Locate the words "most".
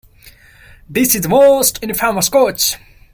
1.29-1.77